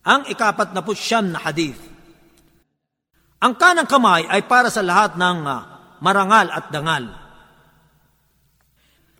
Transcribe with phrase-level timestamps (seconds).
[0.00, 1.76] Ang ikapat na po na hadith.
[3.40, 7.04] Ang kanang kamay ay para sa lahat ng ah, marangal at dangal.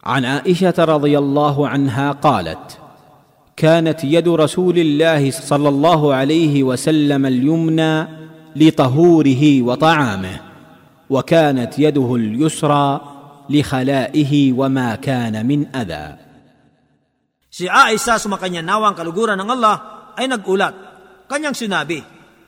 [0.00, 2.80] عن عائشة رضي الله عنها قالت:
[3.56, 7.94] كانت يد رسول الله صلى الله عليه وسلم اليمنى
[8.56, 10.36] لطهوره وطعامه،
[11.10, 13.00] وكانت يده اليسرى
[13.50, 16.16] لخلائه وما كان من أذى.
[17.50, 20.74] سي عائشة سمكن ينوى ان الله ay nagulat.
[21.30, 22.02] Kanyang sinabi,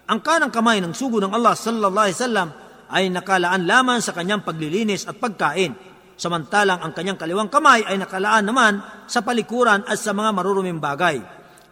[0.09, 2.49] ang kanang kamay ng sugo ng Allah sallallahu alaihi wasallam
[2.93, 5.73] ay nakalaan lamang sa kanyang paglilinis at pagkain.
[6.19, 11.23] Samantalang ang kanyang kaliwang kamay ay nakalaan naman sa palikuran at sa mga maruruming bagay.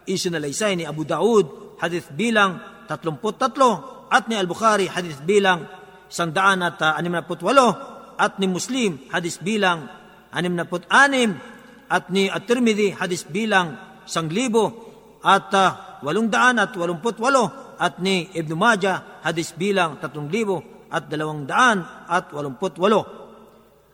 [0.07, 2.57] Isinalaysay ni Abu Daud, hadith bilang
[2.89, 5.69] 33, at ni Al-Bukhari, hadith bilang
[6.09, 9.87] 168, at ni Muslim, hadith bilang
[10.33, 11.51] 66,
[11.91, 13.75] at ni At-Tirmidhi hadis bilang
[14.07, 14.90] sang libo
[15.21, 20.85] at uh, walong daan at walumput walo at ni Ibn Majah hadis bilang tatlong libo
[20.89, 23.01] at dalawang daan at walumput walo.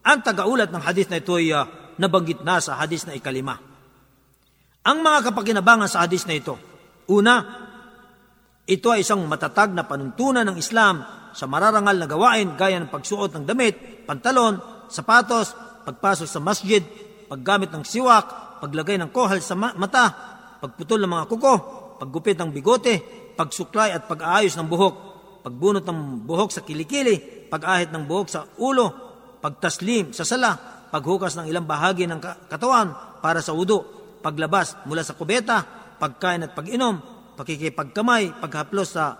[0.07, 1.67] Ang tagaulat ng hadis na ito ay uh,
[1.99, 3.59] nabanggit na sa hadis na ikalima.
[4.87, 6.55] Ang mga kapakinabangan sa hadis na ito,
[7.11, 7.43] una,
[8.63, 11.03] ito ay isang matatag na panuntunan ng Islam
[11.35, 15.51] sa mararangal na gawain gaya ng pagsuot ng damit, pantalon, sapatos,
[15.83, 16.83] pagpasok sa masjid,
[17.27, 21.53] paggamit ng siwak, paglagay ng kohal sa mata, pagputol ng mga kuko,
[21.97, 23.01] paggupit ng bigote,
[23.37, 24.95] pagsuklay at pag-aayos ng buhok,
[25.45, 28.87] pagbunot ng buhok sa kilikili, pag-ahit ng buhok sa ulo,
[29.39, 30.57] pagtaslim sa sala,
[30.89, 32.19] paghukas ng ilang bahagi ng
[32.49, 33.85] katawan para sa udo,
[34.19, 35.63] paglabas mula sa kubeta,
[36.01, 36.99] pagkain at pag-inom,
[37.37, 39.15] pakikipagkamay, paghaplos sa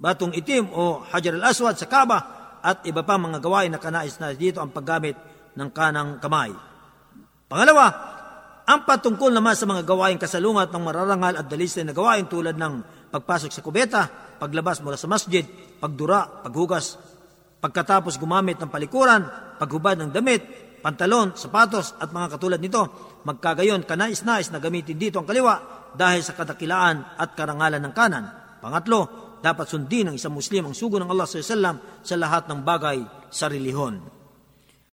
[0.00, 2.18] batong itim o hajar al-aswad sa kaba,
[2.60, 5.16] at iba pa mga gawain na kanais na dito ang paggamit
[5.56, 6.52] ng kanang kamay.
[7.48, 7.86] Pangalawa,
[8.70, 12.86] ang patungkol naman sa mga gawain kasalungat ng mararangal at dalisay na gawain tulad ng
[13.10, 14.06] pagpasok sa kubeta,
[14.38, 15.42] paglabas mula sa masjid,
[15.82, 16.94] pagdura, paghugas,
[17.58, 19.26] pagkatapos gumamit ng palikuran,
[19.58, 20.46] paghubad ng damit,
[20.86, 22.86] pantalon, sapatos at mga katulad nito,
[23.26, 28.24] magkagayon kanais-nais na gamitin dito ang kaliwa dahil sa kadakilaan at karangalan ng kanan.
[28.62, 33.02] Pangatlo, dapat sundin ng isang Muslim ang sugo ng Allah sa lahat ng bagay
[33.34, 34.19] sa relihon.